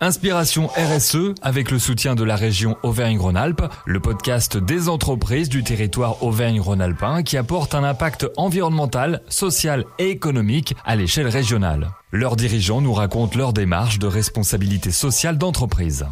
Inspiration 0.00 0.66
RSE 0.76 1.34
avec 1.40 1.70
le 1.70 1.78
soutien 1.78 2.14
de 2.14 2.22
la 2.22 2.36
région 2.36 2.76
Auvergne-Rhône-Alpes, 2.82 3.62
le 3.86 3.98
podcast 3.98 4.58
des 4.58 4.90
entreprises 4.90 5.48
du 5.48 5.64
territoire 5.64 6.22
Auvergne-Rhône-Alpin 6.22 7.22
qui 7.22 7.38
apporte 7.38 7.74
un 7.74 7.82
impact 7.82 8.26
environnemental, 8.36 9.22
social 9.30 9.86
et 9.98 10.10
économique 10.10 10.76
à 10.84 10.96
l'échelle 10.96 11.28
régionale. 11.28 11.92
Leurs 12.12 12.36
dirigeants 12.36 12.82
nous 12.82 12.92
racontent 12.92 13.38
leur 13.38 13.54
démarche 13.54 13.98
de 13.98 14.06
responsabilité 14.06 14.90
sociale 14.90 15.38
d'entreprise. 15.38 16.04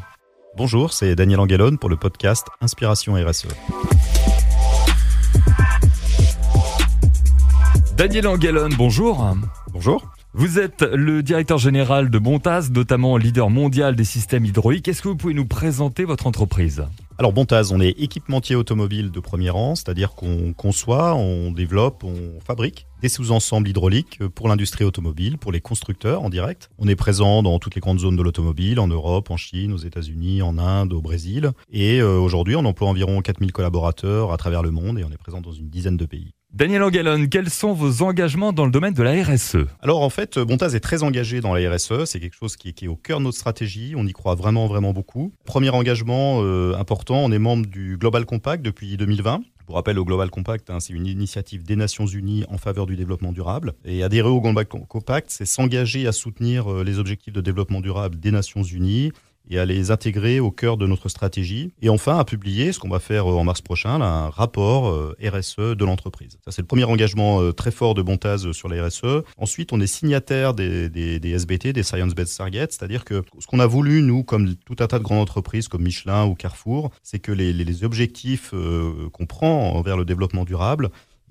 Bonjour, 0.56 0.94
c'est 0.94 1.14
Daniel 1.14 1.40
Angalone 1.40 1.76
pour 1.76 1.90
le 1.90 1.96
podcast 1.96 2.46
Inspiration 2.62 3.14
RSE. 3.14 3.48
Daniel 7.98 8.28
Angalone, 8.28 8.74
bonjour. 8.78 9.26
Bonjour. 9.74 10.10
Vous 10.36 10.58
êtes 10.58 10.82
le 10.82 11.22
directeur 11.22 11.58
général 11.58 12.10
de 12.10 12.18
Bontaz, 12.18 12.72
notamment 12.72 13.16
leader 13.16 13.50
mondial 13.50 13.94
des 13.94 14.02
systèmes 14.02 14.44
hydrauliques. 14.44 14.88
Est-ce 14.88 15.00
que 15.00 15.06
vous 15.06 15.14
pouvez 15.14 15.32
nous 15.32 15.46
présenter 15.46 16.04
votre 16.04 16.26
entreprise? 16.26 16.84
Alors 17.18 17.32
Bontaz, 17.32 17.70
on 17.70 17.80
est 17.80 17.90
équipementier 17.90 18.56
automobile 18.56 19.12
de 19.12 19.20
premier 19.20 19.50
rang, 19.50 19.76
c'est-à-dire 19.76 20.16
qu'on 20.16 20.52
conçoit, 20.52 21.14
on 21.14 21.52
développe, 21.52 22.02
on 22.02 22.40
fabrique 22.44 22.88
des 23.00 23.08
sous-ensembles 23.08 23.68
hydrauliques 23.68 24.26
pour 24.34 24.48
l'industrie 24.48 24.82
automobile, 24.82 25.38
pour 25.38 25.52
les 25.52 25.60
constructeurs 25.60 26.24
en 26.24 26.30
direct. 26.30 26.68
On 26.78 26.88
est 26.88 26.96
présent 26.96 27.44
dans 27.44 27.60
toutes 27.60 27.76
les 27.76 27.80
grandes 27.80 28.00
zones 28.00 28.16
de 28.16 28.22
l'automobile, 28.22 28.80
en 28.80 28.88
Europe, 28.88 29.30
en 29.30 29.36
Chine, 29.36 29.72
aux 29.72 29.78
États-Unis, 29.78 30.42
en 30.42 30.58
Inde, 30.58 30.92
au 30.92 31.00
Brésil. 31.00 31.52
Et 31.72 32.00
euh, 32.00 32.18
aujourd'hui, 32.18 32.56
on 32.56 32.64
emploie 32.64 32.88
environ 32.88 33.20
4000 33.20 33.52
collaborateurs 33.52 34.32
à 34.32 34.36
travers 34.36 34.64
le 34.64 34.72
monde 34.72 34.98
et 34.98 35.04
on 35.04 35.12
est 35.12 35.16
présent 35.16 35.40
dans 35.40 35.52
une 35.52 35.68
dizaine 35.68 35.96
de 35.96 36.06
pays. 36.06 36.34
Daniel 36.54 36.84
Angalone, 36.84 37.28
quels 37.28 37.50
sont 37.50 37.72
vos 37.72 38.04
engagements 38.04 38.52
dans 38.52 38.64
le 38.64 38.70
domaine 38.70 38.94
de 38.94 39.02
la 39.02 39.24
RSE 39.24 39.56
Alors 39.80 40.02
en 40.02 40.08
fait, 40.08 40.38
Bontaz 40.38 40.76
est 40.76 40.80
très 40.80 41.02
engagé 41.02 41.40
dans 41.40 41.52
la 41.52 41.68
RSE. 41.68 42.04
C'est 42.04 42.20
quelque 42.20 42.36
chose 42.36 42.54
qui 42.54 42.68
est, 42.68 42.86
au 42.86 42.94
cœur 42.94 43.18
de 43.18 43.24
notre 43.24 43.36
stratégie. 43.36 43.94
On 43.96 44.06
y 44.06 44.12
croit 44.12 44.36
vraiment, 44.36 44.68
vraiment 44.68 44.92
beaucoup. 44.92 45.32
Premier 45.44 45.70
engagement 45.70 46.44
euh, 46.44 46.76
important, 46.76 47.16
on 47.16 47.32
est 47.32 47.40
membre 47.40 47.66
du 47.66 47.96
Global 47.98 48.24
Compact 48.24 48.64
depuis 48.64 48.96
2020. 48.96 49.40
Je 49.62 49.66
vous 49.66 49.72
rappelle, 49.72 49.96
le 49.96 50.04
Global 50.04 50.30
Compact, 50.30 50.70
hein, 50.70 50.78
c'est 50.78 50.92
une 50.92 51.08
initiative 51.08 51.64
des 51.64 51.74
Nations 51.74 52.06
Unies 52.06 52.44
en 52.48 52.56
faveur 52.56 52.86
du 52.86 52.94
développement 52.94 53.32
durable. 53.32 53.72
Et 53.84 54.04
adhérer 54.04 54.28
au 54.28 54.40
Global 54.40 54.66
Compact, 54.66 55.30
c'est 55.30 55.46
s'engager 55.46 56.06
à 56.06 56.12
soutenir 56.12 56.70
euh, 56.72 56.84
les 56.84 57.00
objectifs 57.00 57.32
de 57.32 57.40
développement 57.40 57.80
durable 57.80 58.20
des 58.20 58.30
Nations 58.30 58.62
Unies 58.62 59.10
et 59.50 59.58
à 59.58 59.64
les 59.64 59.90
intégrer 59.90 60.40
au 60.40 60.50
cœur 60.50 60.76
de 60.76 60.86
notre 60.86 61.08
stratégie. 61.08 61.72
Et 61.82 61.88
enfin, 61.88 62.18
à 62.18 62.24
publier, 62.24 62.72
ce 62.72 62.78
qu'on 62.78 62.88
va 62.88 62.98
faire 62.98 63.30
euh, 63.30 63.34
en 63.34 63.44
mars 63.44 63.60
prochain, 63.60 64.00
un 64.00 64.30
rapport 64.30 64.88
euh, 64.88 65.16
RSE 65.22 65.76
de 65.76 65.84
l'entreprise. 65.84 66.38
Ça, 66.44 66.50
c'est 66.50 66.62
le 66.62 66.66
premier 66.66 66.84
engagement 66.84 67.40
euh, 67.40 67.52
très 67.52 67.70
fort 67.70 67.94
de 67.94 68.02
Bontaz 68.02 68.52
sur 68.52 68.68
la 68.68 68.86
RSE. 68.86 69.22
Ensuite, 69.36 69.72
on 69.72 69.80
est 69.80 69.86
signataire 69.86 70.54
des, 70.54 70.88
des, 70.88 71.20
des 71.20 71.30
SBT, 71.30 71.72
des 71.72 71.82
Science 71.82 72.14
Based 72.14 72.36
Targets, 72.36 72.68
c'est-à-dire 72.70 73.04
que 73.04 73.22
ce 73.38 73.46
qu'on 73.46 73.60
a 73.60 73.66
voulu, 73.66 74.02
nous, 74.02 74.22
comme 74.22 74.54
tout 74.54 74.76
un 74.80 74.86
tas 74.86 74.98
de 74.98 75.04
grandes 75.04 75.20
entreprises 75.20 75.68
comme 75.68 75.82
Michelin 75.82 76.26
ou 76.26 76.34
Carrefour, 76.34 76.90
c'est 77.02 77.18
que 77.18 77.32
les, 77.32 77.52
les 77.52 77.84
objectifs 77.84 78.52
qu'on 79.12 79.26
prend 79.26 79.72
envers 79.72 79.96
le 79.96 80.04
développement 80.04 80.44
durable, 80.44 80.90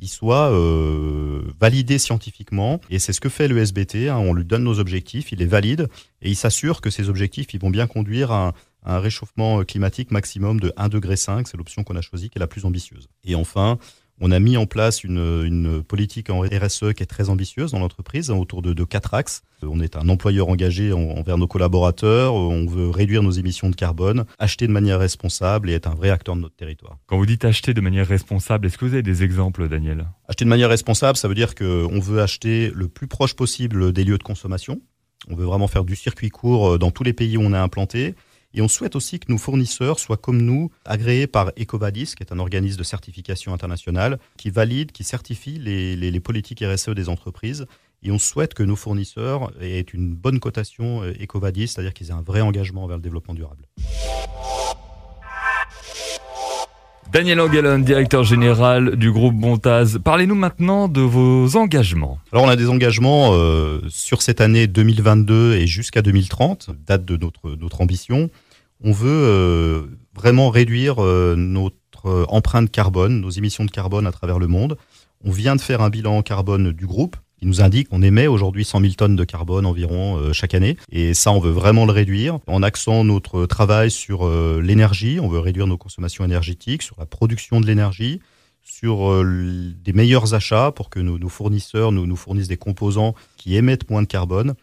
soit 0.10 0.52
euh, 0.52 1.42
validé 1.60 1.98
scientifiquement. 1.98 2.80
Et 2.90 3.00
c'est 3.00 3.14
ce 3.14 3.22
que 3.22 3.30
fait 3.30 3.48
le 3.48 3.58
SBT. 3.58 4.10
Hein. 4.10 4.18
on 4.18 4.34
lui 4.34 4.46
donne 4.46 4.64
nos 4.64 4.80
objectifs, 4.80 5.32
il 5.32 5.40
les 5.40 5.46
valide 5.46 5.88
et 6.22 6.30
il 6.30 6.36
s'assure 6.36 6.82
que 6.82 6.90
ces 6.90 7.10
objectifs 7.10 7.54
ils 7.54 7.60
vont 7.60 7.70
bien 7.70 7.88
conduire 7.88 8.32
à 8.32 8.54
un, 8.86 9.00
réchauffement 9.00 9.64
climatique 9.64 10.12
maximum 10.12 10.60
de 10.60 10.70
1,5 10.78 10.90
degré. 10.90 11.16
C'est 11.16 11.58
l'option 11.58 11.84
qu'on 11.84 11.96
a 11.96 12.02
choisie 12.02 12.30
qui 12.30 12.38
est 12.38 12.40
la 12.40 12.48
plus 12.48 12.66
ambitieuse. 12.66 13.08
Et 13.24 13.36
enfin, 13.36 13.78
on 14.22 14.32
a 14.32 14.40
mis 14.40 14.58
en 14.58 14.66
place 14.66 15.04
une, 15.04 15.84
politique 15.84 16.30
en 16.30 16.42
RSE 16.42 16.94
qui 16.96 17.04
est 17.04 17.08
très 17.08 17.30
ambitieuse 17.30 17.72
dans 17.72 17.80
l'entreprise, 17.80 18.32
hein, 18.32 18.36
autour 18.36 18.62
de, 18.62 18.84
quatre 18.84 19.14
axes. 19.14 19.44
On 19.62 19.80
est 19.80 19.96
un 19.96 20.10
employeur 20.10 20.50
engagé 20.50 20.92
envers 20.92 21.38
nos 21.38 21.48
collaborateurs, 21.48 22.34
on 22.34 22.66
veut 22.66 22.90
réduire 22.90 23.24
nos 23.24 23.32
émissions 23.32 23.70
de 23.70 23.76
carbone, 23.76 24.26
acheter 24.40 24.68
de 24.68 24.72
manière 24.72 25.00
responsable 25.00 25.70
et 25.70 25.74
être 25.74 25.88
un 25.88 25.96
vrai 25.96 26.10
acteur 26.10 26.36
de 26.36 26.42
notre 26.42 26.56
territoire. 26.56 26.98
Quand 27.08 27.18
vous 27.18 27.26
dites 27.26 27.46
acheter 27.46 27.74
de 27.74 27.82
manière 27.82 28.08
responsable, 28.08 28.68
est-ce 28.68 28.78
que 28.78 28.86
vous 28.86 28.94
avez 28.94 29.04
des 29.04 29.24
exemples, 29.24 29.68
Daniel? 29.70 30.08
Acheter 30.28 30.46
de 30.46 30.50
manière 30.50 30.70
responsable, 30.70 31.18
ça 31.18 31.28
veut 31.28 31.36
dire 31.36 31.56
qu'on 31.56 32.00
veut 32.00 32.22
acheter 32.22 32.72
le 32.74 32.88
plus 32.88 33.08
proche 33.08 33.36
possible 33.36 33.94
des 33.94 34.04
lieux 34.04 34.18
de 34.18 34.24
consommation. 34.24 34.82
On 35.30 35.36
veut 35.36 35.46
vraiment 35.46 35.68
faire 35.68 35.86
du 35.86 35.96
circuit 35.96 36.30
court 36.30 36.74
euh, 36.74 36.78
dans 36.78 36.92
tous 36.92 37.04
les 37.04 37.14
pays 37.14 37.38
où 37.38 37.42
on 37.42 37.54
est 37.54 37.58
implanté. 37.58 38.16
Et 38.54 38.62
on 38.62 38.68
souhaite 38.68 38.96
aussi 38.96 39.20
que 39.20 39.32
nos 39.32 39.38
fournisseurs 39.38 40.00
soient 40.00 40.18
comme 40.18 40.42
nous, 40.42 40.70
agréés 40.86 41.28
par 41.28 41.52
EcoVadis, 41.60 42.14
qui 42.16 42.24
est 42.24 42.32
un 42.32 42.40
organisme 42.40 42.78
de 42.78 42.84
certification 42.84 43.54
internationale, 43.54 44.20
qui 44.38 44.52
valide, 44.52 44.92
qui 44.92 45.04
certifie 45.04 45.58
les, 45.58 45.96
les, 45.96 46.20
politiques 46.20 46.64
RSE 46.64 46.90
des 46.90 47.10
entreprises. 47.10 47.66
Et 48.04 48.12
on 48.12 48.20
souhaite 48.20 48.54
que 48.54 48.64
nos 48.64 48.76
fournisseurs 48.76 49.52
aient 49.62 49.82
une 49.82 50.14
bonne 50.14 50.40
cotation 50.40 51.04
euh, 51.04 51.14
EcoVadis, 51.22 51.70
c'est-à-dire 51.70 51.94
qu'ils 51.94 52.10
aient 52.10 52.14
un 52.14 52.22
vrai 52.22 52.42
engagement 52.42 52.86
vers 52.86 52.98
le 52.98 53.04
développement 53.04 53.34
durable. 53.34 53.66
Daniel 57.14 57.42
Angelon, 57.42 57.78
directeur 57.78 58.24
général 58.24 58.96
du 58.96 59.12
groupe 59.12 59.36
Bontaz. 59.36 60.00
Parlez-nous 60.04 60.34
maintenant 60.34 60.88
de 60.88 61.02
vos 61.02 61.56
engagements. 61.56 62.18
Alors 62.32 62.46
on 62.46 62.50
a 62.50 62.56
des 62.56 62.70
engagements 62.70 63.34
euh, 63.34 63.82
sur 63.88 64.24
cette 64.24 64.42
année 64.42 64.66
2022 64.66 65.54
et 65.54 65.68
jusqu'à 65.68 66.02
2030, 66.02 66.72
date 66.88 67.06
de 67.06 67.16
notre, 67.16 67.56
notre 67.56 67.82
ambition 67.82 68.32
on 68.84 68.92
veut 68.92 69.10
euh, 69.10 69.84
vraiment 70.16 70.50
réduire 70.50 71.04
euh, 71.04 71.36
notre 71.38 72.26
empreinte 72.30 72.72
carbone, 72.72 73.22
nos 73.22 73.30
émissions 73.30 73.64
de 73.64 73.72
carbone 73.72 74.08
à 74.08 74.12
travers 74.12 74.40
le 74.40 74.48
monde. 74.48 74.76
On 75.24 75.30
vient 75.30 75.56
de 75.56 75.62
faire 75.62 75.82
un 75.82 75.90
bilan 75.90 76.24
carbone 76.24 76.72
du 76.72 76.88
groupe 76.88 77.16
qui 77.44 77.48
nous 77.48 77.62
indique 77.62 77.90
qu'on 77.90 78.02
émet 78.02 78.28
aujourd'hui 78.28 78.64
100 78.64 78.80
000 78.80 78.94
tonnes 78.94 79.18
de 79.18 79.26
carbone 79.26 79.66
environ 79.66 80.32
chaque 80.32 80.54
année. 80.54 80.78
Et 80.94 81.14
ça, 81.14 81.30
on 81.34 81.42
veut 81.42 81.52
vraiment 81.52 81.86
le 81.86 81.92
réduire 81.92 82.40
en 82.48 82.64
axant 82.64 83.04
notre 83.04 83.46
travail 83.46 83.92
sur 83.92 84.30
l'énergie. 84.62 85.20
On 85.22 85.28
veut 85.28 85.40
réduire 85.40 85.68
nos 85.68 85.76
consommations 85.78 86.24
énergétiques, 86.24 86.84
sur 86.84 86.96
la 86.98 87.06
production 87.06 87.60
de 87.60 87.66
l'énergie, 87.66 88.22
sur 88.64 89.26
des 89.26 89.92
meilleurs 89.92 90.34
achats 90.34 90.72
pour 90.72 90.90
que 90.90 91.02
nos, 91.02 91.28
fournisseurs 91.28 91.92
nous, 91.92 92.16
fournissent 92.16 92.48
des 92.48 92.56
composants 92.56 93.14
qui 93.36 93.58
émettent 93.58 93.90
moins 93.90 94.04
de 94.04 94.08
carbone. 94.08 94.54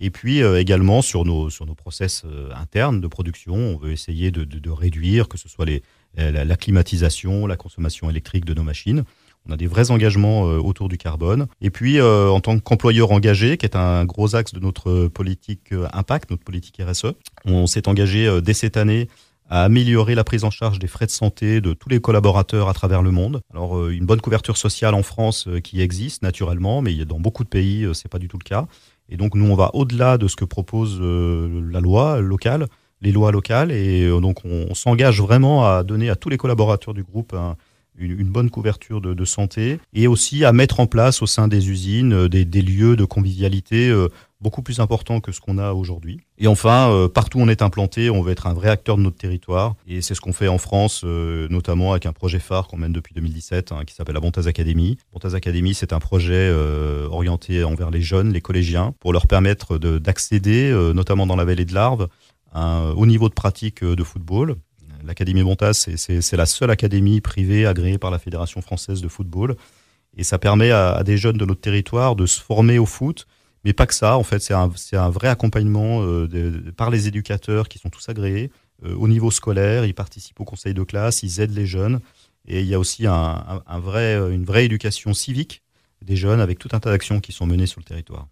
Et 0.00 0.10
puis 0.10 0.40
euh, 0.42 0.58
également 0.58 1.02
sur 1.02 1.24
nos, 1.24 1.50
sur 1.50 1.66
nos 1.66 1.74
process 1.74 2.22
euh, 2.24 2.48
internes 2.54 3.00
de 3.00 3.06
production, 3.06 3.54
on 3.54 3.76
veut 3.76 3.92
essayer 3.92 4.30
de, 4.30 4.70
réduire, 4.70 5.28
que 5.28 5.36
ce 5.36 5.48
soit 5.48 5.66
les, 5.66 5.82
la, 6.16 6.56
climatisation, 6.56 7.46
la 7.46 7.56
consommation 7.56 8.08
électrique 8.08 8.44
de 8.44 8.54
nos 8.54 8.62
machines. 8.62 9.04
On 9.48 9.52
a 9.52 9.56
des 9.56 9.66
vrais 9.66 9.90
engagements 9.90 10.48
euh, 10.48 10.58
autour 10.58 10.88
du 10.88 10.98
carbone. 10.98 11.46
Et 11.60 11.70
puis, 11.70 12.00
en 12.00 12.40
tant 12.40 12.58
qu'employeur 12.58 13.10
engagé, 13.10 13.56
qui 13.56 13.66
est 13.66 13.76
un 13.76 14.04
gros 14.04 14.36
axe 14.36 14.52
de 14.52 14.60
notre 14.60 15.08
politique 15.08 15.72
impact, 15.92 16.30
notre 16.30 16.44
politique 16.44 16.80
RSE, 16.80 17.12
on 17.44 17.66
s'est 17.66 17.88
engagé 17.88 18.40
dès 18.42 18.54
cette 18.54 18.76
année 18.76 19.08
à 19.48 19.64
améliorer 19.64 20.14
la 20.14 20.22
prise 20.22 20.44
en 20.44 20.50
charge 20.50 20.78
des 20.78 20.86
frais 20.86 21.06
de 21.06 21.10
santé 21.10 21.60
de 21.60 21.72
tous 21.72 21.88
les 21.88 22.00
collaborateurs 22.00 22.68
à 22.68 22.74
travers 22.74 23.02
le 23.02 23.10
monde. 23.10 23.40
Alors 23.52 23.88
une 23.88 24.06
bonne 24.06 24.20
couverture 24.20 24.56
sociale 24.56 24.94
en 24.94 25.02
France 25.02 25.48
qui 25.64 25.80
existe 25.80 26.22
naturellement, 26.22 26.82
mais 26.82 27.04
dans 27.04 27.18
beaucoup 27.18 27.44
de 27.44 27.48
pays 27.48 27.88
c'est 27.92 28.08
pas 28.08 28.18
du 28.18 28.28
tout 28.28 28.38
le 28.38 28.44
cas. 28.44 28.66
Et 29.10 29.16
donc 29.16 29.34
nous, 29.34 29.50
on 29.50 29.56
va 29.56 29.70
au-delà 29.74 30.18
de 30.18 30.28
ce 30.28 30.36
que 30.36 30.44
propose 30.44 30.98
euh, 31.00 31.68
la 31.70 31.80
loi 31.80 32.20
locale, 32.20 32.66
les 33.02 33.12
lois 33.12 33.32
locales, 33.32 33.72
et 33.72 34.04
euh, 34.04 34.20
donc 34.20 34.44
on, 34.44 34.72
s'engage 34.74 35.20
vraiment 35.20 35.66
à 35.66 35.82
donner 35.82 36.08
à 36.10 36.16
tous 36.16 36.28
les 36.28 36.36
collaborateurs 36.36 36.94
du 36.94 37.02
groupe 37.02 37.34
une, 37.96 38.28
bonne 38.28 38.50
couverture 38.50 39.00
de, 39.00 39.24
santé, 39.24 39.78
et 39.92 40.06
aussi 40.06 40.44
à 40.44 40.52
mettre 40.52 40.80
en 40.80 40.86
place 40.86 41.22
au 41.22 41.26
sein 41.26 41.48
des 41.48 41.68
usines 41.68 42.12
euh, 42.12 42.28
des, 42.28 42.44
des 42.44 42.62
lieux 42.62 42.96
de 42.96 43.04
convivialité 43.04 43.92
beaucoup 44.40 44.62
plus 44.62 44.80
important 44.80 45.20
que 45.20 45.32
ce 45.32 45.40
qu'on 45.40 45.58
a 45.58 45.72
aujourd'hui. 45.72 46.20
Et 46.38 46.46
enfin, 46.46 46.90
euh, 46.90 47.08
partout 47.08 47.38
où 47.38 47.42
on 47.42 47.48
est 47.48 47.62
implanté, 47.62 48.10
on 48.10 48.22
veut 48.22 48.32
être 48.32 48.46
un 48.46 48.54
vrai 48.54 48.70
acteur 48.70 48.96
de 48.96 49.02
notre 49.02 49.16
territoire. 49.16 49.74
Et 49.86 50.00
c'est 50.00 50.14
ce 50.14 50.20
qu'on 50.20 50.32
fait 50.32 50.48
en 50.48 50.58
France, 50.58 51.02
euh, 51.04 51.46
notamment 51.50 51.92
avec 51.92 52.06
un 52.06 52.12
projet 52.12 52.38
phare 52.38 52.66
qu'on 52.66 52.78
mène 52.78 52.92
depuis 52.92 53.14
2017, 53.14 53.72
hein, 53.72 53.82
qui 53.86 53.94
s'appelle 53.94 54.14
la 54.14 54.20
Bontaz 54.20 54.48
Academy. 54.48 54.96
Bontaz 55.12 55.34
Academy, 55.34 55.74
c'est 55.74 55.92
un 55.92 56.00
projet 56.00 56.32
euh, 56.34 57.06
orienté 57.10 57.64
envers 57.64 57.90
les 57.90 58.02
jeunes, 58.02 58.32
les 58.32 58.40
collégiens, 58.40 58.94
pour 59.00 59.12
leur 59.12 59.26
permettre 59.26 59.78
d'accéder, 59.78 60.72
notamment 60.94 61.26
dans 61.26 61.36
la 61.36 61.44
vallée 61.44 61.64
de 61.64 61.74
l'Arve, 61.74 62.08
au 62.54 63.06
niveau 63.06 63.28
de 63.28 63.34
pratique 63.34 63.84
de 63.84 64.04
football. 64.04 64.56
L'Académie 65.10 65.42
Bontaz, 65.42 65.88
c'est 65.96 66.36
la 66.36 66.46
seule 66.46 66.70
académie 66.70 67.20
privée 67.20 67.66
agréée 67.66 67.98
par 67.98 68.12
la 68.12 68.20
Fédération 68.20 68.62
française 68.62 69.02
de 69.02 69.08
football. 69.08 69.56
Et 70.16 70.22
ça 70.22 70.38
permet 70.38 70.70
à, 70.70 71.02
des 71.02 71.18
jeunes 71.18 71.36
de 71.36 71.44
notre 71.44 71.60
territoire 71.60 72.14
de 72.14 72.26
se 72.26 72.40
former 72.40 72.78
au 72.78 72.86
foot, 72.86 73.26
mais 73.64 73.72
pas 73.72 73.88
que 73.88 73.94
ça, 73.94 74.16
en 74.16 74.22
fait, 74.22 74.38
c'est 74.38 74.54
un, 74.54 75.10
vrai 75.10 75.26
accompagnement 75.26 76.04
euh, 76.04 76.62
par 76.76 76.90
les 76.90 77.08
éducateurs 77.08 77.68
qui 77.68 77.80
sont 77.80 77.90
tous 77.90 78.08
agréés. 78.08 78.52
Euh, 78.84 78.94
au 78.94 79.08
niveau 79.08 79.32
scolaire, 79.32 79.84
ils 79.84 79.94
participent 79.94 80.38
au 80.38 80.44
conseil 80.44 80.74
de 80.74 80.84
classe, 80.84 81.24
ils 81.24 81.40
aident 81.40 81.56
les 81.56 81.66
jeunes. 81.66 81.98
Et 82.46 82.60
il 82.60 82.66
y 82.66 82.74
a 82.74 82.78
aussi 82.78 83.08
une 83.08 84.44
vraie 84.44 84.64
éducation 84.64 85.12
civique 85.12 85.60
des 86.02 86.14
jeunes 86.14 86.40
avec 86.40 86.60
tout 86.60 86.68
un 86.70 86.78
tas 86.78 86.90
d'actions 86.90 87.18
qui 87.18 87.32
sont 87.32 87.46
menées 87.46 87.66
sur 87.66 87.80
le 87.80 87.84
territoire. 87.84 88.28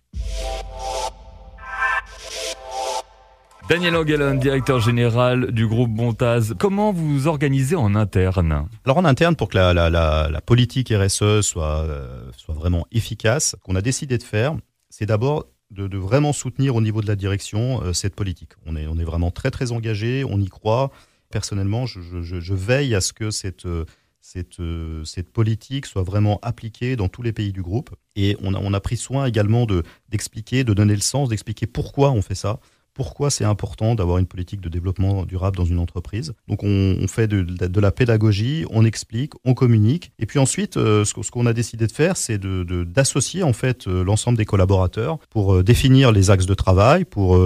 Daniel 3.68 3.96
Angelon, 3.96 4.36
directeur 4.36 4.80
général 4.80 5.52
du 5.52 5.66
groupe 5.66 5.90
Bontaz. 5.90 6.54
Comment 6.58 6.90
vous 6.90 7.26
organisez 7.26 7.76
en 7.76 7.94
interne 7.94 8.66
Alors 8.86 8.96
en 8.96 9.04
interne, 9.04 9.36
pour 9.36 9.50
que 9.50 9.58
la, 9.58 10.40
politique 10.40 10.90
RSE 10.90 11.42
soit, 11.42 11.82
euh, 11.82 12.30
soit 12.34 12.54
vraiment 12.54 12.86
efficace, 12.92 13.56
qu'on 13.62 13.76
a 13.76 13.82
décidé 13.82 14.16
de 14.16 14.22
faire, 14.22 14.56
c'est 14.88 15.04
d'abord 15.04 15.44
de, 15.70 15.98
vraiment 15.98 16.32
soutenir 16.32 16.76
au 16.76 16.80
niveau 16.80 17.02
de 17.02 17.06
la 17.06 17.14
direction 17.14 17.82
euh, 17.82 17.92
cette 17.92 18.14
politique. 18.14 18.52
On 18.64 18.74
est, 18.74 19.04
vraiment 19.04 19.30
très 19.30 19.50
très 19.50 19.70
engagé, 19.70 20.24
on 20.24 20.40
y 20.40 20.48
croit. 20.48 20.90
Personnellement, 21.28 21.84
je, 21.84 22.54
veille 22.54 22.94
à 22.94 23.02
ce 23.02 23.12
que 23.12 23.30
cette, 23.30 23.66
euh, 23.66 23.84
cette, 24.22 25.30
politique 25.30 25.84
soit 25.84 26.04
vraiment 26.04 26.38
appliquée 26.40 26.96
dans 26.96 27.08
tous 27.08 27.20
les 27.20 27.34
pays 27.34 27.52
du 27.52 27.60
groupe. 27.60 27.94
Et 28.16 28.34
on 28.42 28.72
a 28.72 28.80
pris 28.80 28.96
soin 28.96 29.26
également 29.26 29.66
d'expliquer, 30.08 30.64
de 30.64 30.72
donner 30.72 30.94
le 30.94 31.02
sens, 31.02 31.28
d'expliquer 31.28 31.66
pourquoi 31.66 32.12
on 32.12 32.22
fait 32.22 32.34
ça 32.34 32.60
pourquoi 32.98 33.30
c'est 33.30 33.44
important 33.44 33.94
d'avoir 33.94 34.18
une 34.18 34.26
politique 34.26 34.60
de 34.60 34.68
développement 34.68 35.24
durable 35.24 35.56
dans 35.56 35.64
une 35.64 35.78
entreprise. 35.78 36.32
Donc 36.48 36.64
on, 36.64 37.06
fait 37.06 37.28
de, 37.28 37.80
la 37.80 37.92
pédagogie, 37.92 38.64
on 38.70 38.84
explique, 38.84 39.34
on 39.44 39.54
communique, 39.54 40.10
et 40.18 40.26
puis 40.26 40.40
ensuite 40.40 40.76
euh, 40.76 41.04
ce, 41.04 41.14
qu'on 41.30 41.46
a 41.46 41.52
décidé 41.52 41.86
de 41.86 41.92
faire, 41.92 42.16
c'est 42.16 42.40
d'associer 42.40 43.44
en 43.44 43.52
fait 43.52 43.86
euh, 43.86 44.02
l'ensemble 44.02 44.36
des 44.36 44.44
collaborateurs 44.44 45.18
pour 45.30 45.54
euh, 45.54 45.62
définir 45.62 46.10
les 46.10 46.30
axes 46.30 46.46
de 46.46 46.54
travail, 46.54 47.04
pour 47.04 47.36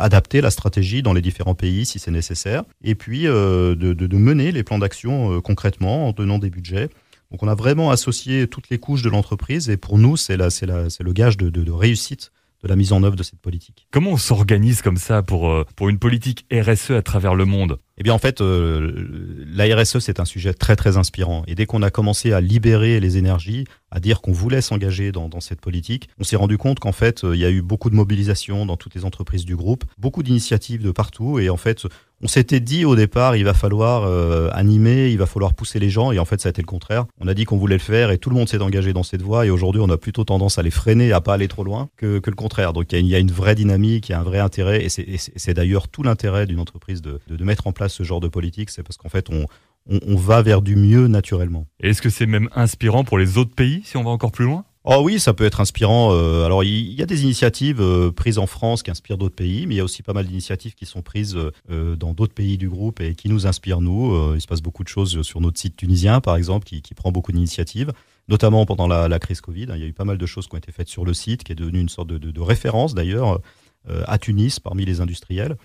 adapter 0.00 0.40
la 0.40 0.50
stratégie 0.50 1.02
dans 1.02 1.12
les 1.12 1.20
différents 1.20 1.54
pays 1.54 1.84
si 1.84 1.98
c'est 1.98 2.10
nécessaire, 2.10 2.64
et 2.82 2.94
puis 2.94 3.24
de, 3.24 4.16
mener 4.16 4.50
les 4.50 4.62
plans 4.62 4.78
d'action 4.78 5.42
concrètement 5.42 6.08
en 6.08 6.12
donnant 6.12 6.38
des 6.38 6.48
budgets. 6.48 6.88
Donc 7.30 7.42
on 7.42 7.48
a 7.48 7.54
vraiment 7.54 7.90
associé 7.90 8.46
toutes 8.46 8.70
les 8.70 8.78
couches 8.78 9.02
de 9.02 9.10
l'entreprise, 9.10 9.68
et 9.68 9.76
pour 9.76 9.98
nous 9.98 10.16
c'est 10.16 10.38
le 10.38 11.12
gage 11.12 11.36
de 11.36 11.70
réussite 11.70 12.32
de 12.62 12.68
la 12.68 12.76
mise 12.76 12.92
en 12.92 13.02
œuvre 13.02 13.16
de 13.16 13.22
cette 13.22 13.40
politique. 13.40 13.86
Comment 13.90 14.10
on 14.10 14.16
s'organise 14.16 14.82
comme 14.82 14.96
ça 14.96 15.22
pour, 15.22 15.50
euh, 15.50 15.64
pour 15.76 15.88
une 15.88 15.98
politique 15.98 16.46
RSE 16.52 16.92
à 16.92 17.02
travers 17.02 17.34
le 17.34 17.44
monde? 17.44 17.78
Eh 17.98 18.02
bien, 18.02 18.14
en 18.14 18.18
fait, 18.18 18.40
euh, 18.40 19.44
la 19.46 19.64
RSE, 19.76 19.98
c'est 19.98 20.18
un 20.18 20.24
sujet 20.24 20.54
très, 20.54 20.76
très 20.76 20.96
inspirant. 20.96 21.44
Et 21.46 21.54
dès 21.54 21.66
qu'on 21.66 21.82
a 21.82 21.90
commencé 21.90 22.32
à 22.32 22.40
libérer 22.40 23.00
les 23.00 23.16
énergies, 23.16 23.64
à 23.90 24.00
dire 24.00 24.20
qu'on 24.20 24.32
voulait 24.32 24.60
s'engager 24.60 25.12
dans, 25.12 25.28
cette 25.40 25.60
politique, 25.60 26.08
on 26.18 26.24
s'est 26.24 26.36
rendu 26.36 26.56
compte 26.56 26.80
qu'en 26.80 26.92
fait, 26.92 27.24
euh, 27.24 27.34
il 27.34 27.40
y 27.40 27.44
a 27.44 27.50
eu 27.50 27.62
beaucoup 27.62 27.90
de 27.90 27.94
mobilisation 27.94 28.64
dans 28.64 28.76
toutes 28.76 28.94
les 28.94 29.04
entreprises 29.04 29.44
du 29.44 29.56
groupe, 29.56 29.84
beaucoup 29.98 30.22
d'initiatives 30.22 30.82
de 30.82 30.90
partout. 30.90 31.38
Et 31.38 31.50
en 31.50 31.56
fait, 31.56 31.86
on 32.22 32.28
s'était 32.28 32.60
dit 32.60 32.84
au 32.84 32.94
départ, 32.94 33.36
il 33.36 33.44
va 33.44 33.54
falloir 33.54 34.04
euh, 34.04 34.48
animer, 34.52 35.10
il 35.10 35.18
va 35.18 35.26
falloir 35.26 35.54
pousser 35.54 35.78
les 35.78 35.90
gens. 35.90 36.12
Et 36.12 36.18
en 36.18 36.24
fait, 36.24 36.40
ça 36.40 36.48
a 36.48 36.50
été 36.50 36.62
le 36.62 36.66
contraire. 36.66 37.06
On 37.20 37.28
a 37.28 37.34
dit 37.34 37.44
qu'on 37.44 37.56
voulait 37.56 37.76
le 37.76 37.80
faire 37.80 38.10
et 38.10 38.18
tout 38.18 38.30
le 38.30 38.36
monde 38.36 38.48
s'est 38.48 38.60
engagé 38.60 38.92
dans 38.92 39.02
cette 39.02 39.22
voie. 39.22 39.44
Et 39.46 39.50
aujourd'hui, 39.50 39.80
on 39.84 39.90
a 39.90 39.96
plutôt 39.96 40.24
tendance 40.24 40.58
à 40.58 40.62
les 40.62 40.70
freiner, 40.70 41.12
à 41.12 41.20
pas 41.20 41.34
aller 41.34 41.48
trop 41.48 41.64
loin 41.64 41.88
que, 41.96 42.20
le 42.24 42.36
contraire. 42.36 42.72
Donc, 42.72 42.92
il 42.92 43.06
y, 43.06 43.14
a 43.14 43.18
une 43.18 43.32
vraie 43.32 43.54
dynamique, 43.54 44.08
il 44.08 44.12
y 44.12 44.14
a 44.14 44.20
un 44.20 44.24
vrai 44.24 44.38
intérêt. 44.38 44.84
Et 44.84 44.88
c'est 44.88 45.54
d'ailleurs 45.54 45.88
tout 45.88 46.02
l'intérêt 46.02 46.46
d'une 46.46 46.60
entreprise 46.60 47.02
de, 47.02 47.20
de 47.28 47.44
mettre 47.44 47.66
en 47.66 47.72
place 47.72 47.92
ce 47.92 48.04
genre 48.04 48.20
de 48.20 48.28
politique, 48.28 48.70
c'est 48.70 48.82
parce 48.82 48.96
qu'en 48.96 49.08
fait, 49.08 49.28
on, 49.30 49.46
on, 49.88 50.16
va 50.16 50.42
vers 50.42 50.62
du 50.62 50.76
mieux 50.76 51.08
naturellement. 51.08 51.66
Est-ce 51.80 52.02
que 52.02 52.10
c'est 52.10 52.26
même 52.26 52.48
inspirant 52.54 53.04
pour 53.04 53.18
les 53.18 53.38
autres 53.38 53.54
pays 53.54 53.82
si 53.84 53.96
on 53.96 54.04
va 54.04 54.10
encore 54.10 54.32
plus 54.32 54.44
loin? 54.44 54.64
Oh 54.84 55.00
oui, 55.04 55.20
ça 55.20 55.32
peut 55.32 55.44
être 55.44 55.60
inspirant. 55.60 56.12
Euh, 56.12 56.44
alors 56.44 56.64
il 56.64 56.92
y, 56.92 57.02
a 57.02 57.06
des 57.06 57.22
initiatives 57.22 57.80
euh, 57.80 58.10
prises 58.10 58.38
en 58.38 58.48
France 58.48 58.82
qui 58.82 58.90
inspirent 58.90 59.16
d'autres 59.16 59.36
pays, 59.36 59.64
mais 59.66 59.76
il 59.76 59.78
y 59.78 59.80
a 59.80 59.84
aussi 59.84 60.02
pas 60.02 60.12
mal 60.12 60.26
d'initiatives 60.26 60.74
qui 60.74 60.86
sont 60.86 61.02
prises 61.02 61.38
euh, 61.70 61.94
dans 61.94 62.12
d'autres 62.14 62.34
pays 62.34 62.58
du 62.58 62.68
groupe 62.68 63.00
et 63.00 63.14
qui 63.14 63.28
nous 63.28 63.46
inspirent 63.46 63.80
nous. 63.80 64.34
il 64.34 64.40
se 64.40 64.48
passe 64.48 64.60
beaucoup 64.60 64.82
de 64.82 64.88
choses 64.88 65.22
sur 65.22 65.40
notre 65.40 65.60
site 65.60 65.76
tunisien, 65.76 66.20
par 66.20 66.34
exemple, 66.34 66.66
qui, 66.66 66.82
prend 66.94 67.12
beaucoup 67.12 67.30
d'initiatives, 67.30 67.92
notamment 68.28 68.66
pendant 68.66 68.88
la, 68.88 69.18
crise 69.20 69.40
Covid. 69.40 69.68
Il 69.74 69.80
y 69.80 69.84
a 69.84 69.86
eu 69.86 69.92
pas 69.92 70.04
mal 70.04 70.18
de 70.18 70.26
choses 70.26 70.48
qui 70.48 70.54
ont 70.54 70.58
été 70.58 70.72
faites 70.72 70.88
sur 70.88 71.04
le 71.04 71.14
site, 71.14 71.44
qui 71.44 71.52
est 71.52 71.56
devenu 71.56 71.80
une 71.80 71.88
sorte 71.88 72.08
de, 72.08 72.40
référence 72.40 72.94
d'ailleurs 72.94 73.40
à 73.88 74.18
Tunis 74.18 74.58
parmi 74.58 74.84
les 74.84 75.00
industriels. 75.00 75.56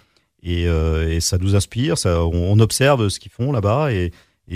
Et, 0.44 0.68
ça 1.20 1.38
nous 1.40 1.56
inspire, 1.56 1.98
ça, 1.98 2.24
on, 2.24 2.60
observe 2.60 3.10
ce 3.10 3.20
qu'ils 3.20 3.32
font 3.32 3.52
là-bas 3.52 3.92
et, 3.92 4.12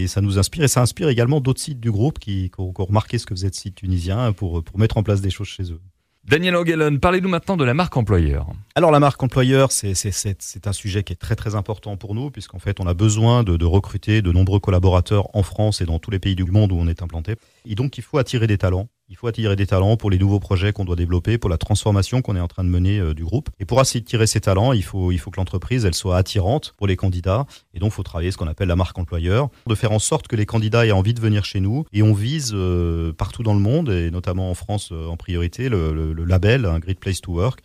ça 0.08 0.22
nous 0.22 0.40
inspire 0.40 0.64
et 0.64 0.68
ça 0.68 0.82
inspire 0.82 1.10
également 1.10 1.42
d'autres 1.42 1.62
sites 1.62 1.80
du 1.80 1.92
groupe 1.92 2.20
qui, 2.20 2.52
ont, 2.58 2.74
remarqué 2.78 3.18
ce 3.18 3.26
que 3.26 3.36
faisait 3.36 3.52
ce 3.52 3.62
site 3.62 3.76
tunisien 3.76 4.32
pour, 4.34 4.64
pour 4.64 4.80
mettre 4.80 4.98
en 4.98 5.04
place 5.04 5.22
des 5.22 5.30
choses 5.30 5.48
chez 5.48 5.72
eux. 5.72 5.82
Daniel 6.24 6.56
O'Gallon, 6.56 7.00
parlez-nous 7.00 7.30
maintenant 7.30 7.58
de 7.58 7.66
la 7.66 7.74
marque 7.74 7.98
employeur. 7.98 8.46
Alors 8.76 8.92
la 8.92 9.00
marque 9.00 9.22
employeur, 9.24 9.72
c'est 9.72 10.68
un 10.68 10.74
sujet 10.74 11.04
qui 11.04 11.14
est 11.14 11.16
très 11.16 11.36
très 11.36 11.56
important 11.56 11.98
pour 11.98 12.14
nous, 12.14 12.30
puisqu'en 12.30 12.60
fait 12.60 12.80
on 12.80 12.86
a 12.86 12.94
besoin 12.94 13.44
de, 13.44 13.58
de, 13.58 13.66
recruter 13.66 14.22
de 14.22 14.32
nombreux 14.32 14.60
collaborateurs 14.60 15.36
en 15.36 15.42
France 15.42 15.82
et 15.82 15.86
dans 15.86 15.98
tous 15.98 16.12
les 16.12 16.20
pays 16.20 16.36
du 16.36 16.46
monde 16.46 16.72
où 16.72 16.76
on 16.76 16.88
est 16.88 17.02
implanté. 17.02 17.36
Et 17.68 17.74
donc 17.74 17.98
il 17.98 18.04
faut 18.04 18.20
attirer 18.20 18.46
des 18.46 18.60
talents. 18.60 18.88
Il 19.12 19.18
faut 19.18 19.28
attirer 19.28 19.58
des 19.58 19.68
talents 19.68 19.98
pour 19.98 20.10
les 20.10 20.18
nouveaux 20.18 20.40
projets 20.40 20.72
qu'on 20.72 20.86
doit 20.86 20.96
développer, 20.96 21.38
pour 21.38 21.50
la 21.50 21.58
transformation 21.58 22.22
qu'on 22.22 22.38
est 22.38 22.40
en 22.40 22.48
train 22.48 22.64
de 22.64 22.70
mener 22.70 22.98
euh, 22.98 23.14
du 23.14 23.26
groupe. 23.26 23.50
Et 23.60 23.66
pour 23.66 23.82
attirer 23.82 24.26
ces 24.26 24.40
talents, 24.40 24.72
il 24.72 24.86
faut, 24.86 25.12
il 25.12 25.18
faut 25.18 25.32
que 25.32 25.36
l'entreprise 25.36 25.84
elle 25.84 25.94
soit 25.94 26.16
attirante 26.16 26.74
pour 26.78 26.88
les 26.88 26.96
candidats. 26.96 27.46
Et 27.74 27.80
donc, 27.80 27.92
il 27.92 27.94
faut 27.96 28.04
travailler 28.04 28.32
ce 28.32 28.38
qu'on 28.38 28.48
appelle 28.48 28.70
la 28.70 28.78
marque 28.78 28.98
employeur, 28.98 29.50
de 29.68 29.76
faire 29.76 29.92
en 29.92 30.00
sorte 30.00 30.30
que 30.30 30.38
les 30.38 30.46
candidats 30.46 30.86
aient 30.86 30.94
envie 30.94 31.14
de 31.14 31.20
venir 31.20 31.44
chez 31.44 31.60
nous. 31.60 31.84
Et 31.92 32.04
on 32.04 32.14
vise 32.14 32.54
euh, 32.54 33.12
partout 33.12 33.44
dans 33.44 33.54
le 33.54 33.60
monde, 33.60 33.90
et 33.90 34.12
notamment 34.12 34.50
en 34.50 34.54
France 34.54 34.94
euh, 34.94 35.08
en 35.08 35.18
priorité, 35.18 35.68
le, 35.68 36.14
label, 36.24 36.64
un 36.64 36.80
Great 36.80 37.02
Place 37.02 37.20
to 37.20 37.34
Work. 37.34 37.60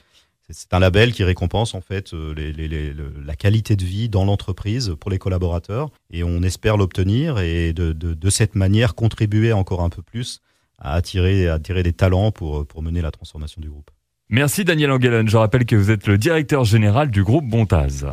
C'est 0.51 0.75
un 0.75 0.81
label 0.81 1.13
qui 1.13 1.23
récompense 1.23 1.75
en 1.75 1.81
fait 1.81 2.13
la 2.13 3.35
qualité 3.37 3.75
de 3.75 3.85
vie 3.85 4.09
dans 4.09 4.25
l'entreprise 4.25 4.95
pour 5.01 5.11
les 5.11 5.19
collaborateurs 5.19 5.91
et 6.13 6.23
on 6.23 6.45
espère 6.45 6.77
l'obtenir 6.77 7.41
et 7.41 7.73
de, 7.73 7.93
de, 7.93 8.31
cette 8.31 8.55
manière 8.55 8.95
contribuer 8.95 9.53
encore 9.53 9.83
un 9.83 9.91
peu 9.91 10.03
plus 10.03 10.41
à 10.79 10.95
attirer, 10.95 11.49
à 11.49 11.55
attirer 11.55 11.83
des 11.83 11.93
talents 11.93 12.31
pour, 12.33 12.67
pour 12.67 12.83
mener 12.83 13.01
la 13.01 13.11
transformation 13.11 13.61
du 13.61 13.69
groupe. 13.69 13.91
Merci 14.29 14.65
Daniel 14.65 14.91
Angelen. 14.91 15.29
Je 15.29 15.37
rappelle 15.37 15.67
que 15.67 15.77
vous 15.77 15.91
êtes 15.91 16.07
le 16.07 16.19
directeur 16.19 16.65
général 16.65 17.11
du 17.11 17.23
groupe 17.23 17.49
Bontaz. 17.49 18.07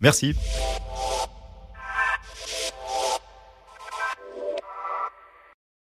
Merci. 0.00 0.34